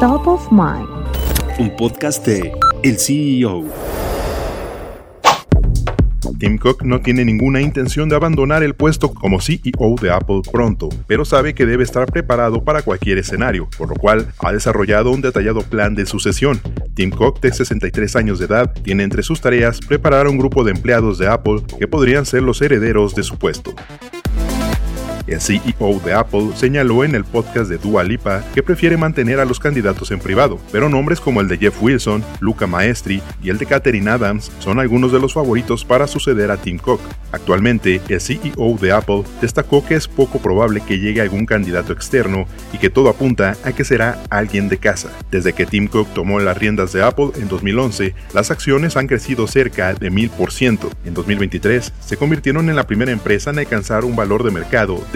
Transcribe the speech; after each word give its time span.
Top 0.00 0.26
of 0.26 0.52
Mind. 0.52 0.86
Un 1.58 1.74
podcast 1.74 2.26
de 2.26 2.52
El 2.82 2.98
CEO. 2.98 3.64
Tim 6.38 6.58
Cook 6.58 6.84
no 6.84 7.00
tiene 7.00 7.24
ninguna 7.24 7.62
intención 7.62 8.10
de 8.10 8.16
abandonar 8.16 8.62
el 8.62 8.74
puesto 8.74 9.14
como 9.14 9.40
CEO 9.40 9.94
de 9.98 10.10
Apple 10.10 10.42
pronto, 10.52 10.90
pero 11.06 11.24
sabe 11.24 11.54
que 11.54 11.64
debe 11.64 11.82
estar 11.82 12.12
preparado 12.12 12.62
para 12.62 12.82
cualquier 12.82 13.16
escenario, 13.16 13.70
por 13.78 13.88
lo 13.88 13.94
cual 13.94 14.28
ha 14.40 14.52
desarrollado 14.52 15.12
un 15.12 15.22
detallado 15.22 15.62
plan 15.62 15.94
de 15.94 16.04
sucesión. 16.04 16.60
Tim 16.92 17.10
Cook, 17.10 17.40
de 17.40 17.54
63 17.54 18.16
años 18.16 18.38
de 18.38 18.44
edad, 18.44 18.74
tiene 18.82 19.02
entre 19.02 19.22
sus 19.22 19.40
tareas 19.40 19.80
preparar 19.80 20.26
a 20.26 20.30
un 20.30 20.36
grupo 20.36 20.62
de 20.62 20.72
empleados 20.72 21.16
de 21.16 21.28
Apple 21.28 21.62
que 21.78 21.88
podrían 21.88 22.26
ser 22.26 22.42
los 22.42 22.60
herederos 22.60 23.14
de 23.14 23.22
su 23.22 23.38
puesto. 23.38 23.74
El 25.26 25.40
CEO 25.40 26.00
de 26.04 26.14
Apple 26.14 26.50
señaló 26.54 27.02
en 27.02 27.14
el 27.14 27.24
podcast 27.24 27.68
de 27.68 27.78
Dua 27.78 28.04
Lipa 28.04 28.44
que 28.54 28.62
prefiere 28.62 28.96
mantener 28.96 29.40
a 29.40 29.44
los 29.44 29.58
candidatos 29.58 30.12
en 30.12 30.20
privado, 30.20 30.60
pero 30.70 30.88
nombres 30.88 31.20
como 31.20 31.40
el 31.40 31.48
de 31.48 31.58
Jeff 31.58 31.82
Wilson, 31.82 32.24
Luca 32.40 32.66
Maestri 32.66 33.20
y 33.42 33.50
el 33.50 33.58
de 33.58 33.66
Katherine 33.66 34.10
Adams 34.10 34.52
son 34.60 34.78
algunos 34.78 35.10
de 35.10 35.18
los 35.18 35.34
favoritos 35.34 35.84
para 35.84 36.06
suceder 36.06 36.50
a 36.50 36.56
Tim 36.56 36.78
Cook. 36.78 37.00
Actualmente, 37.32 38.00
el 38.08 38.20
CEO 38.20 38.78
de 38.80 38.92
Apple 38.92 39.24
destacó 39.40 39.84
que 39.84 39.96
es 39.96 40.06
poco 40.06 40.38
probable 40.38 40.80
que 40.80 40.98
llegue 40.98 41.20
algún 41.20 41.44
candidato 41.44 41.92
externo 41.92 42.46
y 42.72 42.78
que 42.78 42.88
todo 42.88 43.08
apunta 43.08 43.56
a 43.64 43.72
que 43.72 43.84
será 43.84 44.22
alguien 44.30 44.68
de 44.68 44.78
casa. 44.78 45.10
Desde 45.30 45.52
que 45.52 45.66
Tim 45.66 45.88
Cook 45.88 46.08
tomó 46.14 46.38
las 46.38 46.56
riendas 46.56 46.92
de 46.92 47.02
Apple 47.02 47.30
en 47.36 47.48
2011, 47.48 48.14
las 48.32 48.50
acciones 48.50 48.96
han 48.96 49.08
crecido 49.08 49.46
cerca 49.48 49.92
de 49.92 50.10
1000%. 50.10 50.88
En 51.04 51.14
2023, 51.14 51.92
se 52.00 52.16
convirtieron 52.16 52.70
en 52.70 52.76
la 52.76 52.86
primera 52.86 53.12
empresa 53.12 53.50
en 53.50 53.58
alcanzar 53.58 54.04
un 54.04 54.16
valor 54.16 54.44
de 54.44 54.50
mercado 54.52 55.04
de 55.12 55.15